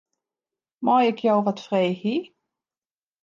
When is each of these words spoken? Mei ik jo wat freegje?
Mei 0.85 1.07
ik 1.11 1.19
jo 1.25 1.35
wat 1.45 1.63
freegje? 1.67 2.17